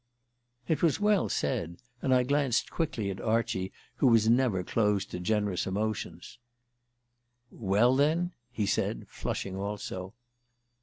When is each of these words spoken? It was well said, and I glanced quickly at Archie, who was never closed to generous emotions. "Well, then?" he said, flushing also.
It 0.67 0.81
was 0.81 0.99
well 0.99 1.29
said, 1.29 1.77
and 2.01 2.11
I 2.11 2.23
glanced 2.23 2.71
quickly 2.71 3.11
at 3.11 3.21
Archie, 3.21 3.71
who 3.97 4.07
was 4.07 4.27
never 4.27 4.63
closed 4.63 5.11
to 5.11 5.19
generous 5.19 5.67
emotions. 5.67 6.39
"Well, 7.51 7.95
then?" 7.95 8.31
he 8.51 8.65
said, 8.65 9.05
flushing 9.09 9.55
also. 9.55 10.15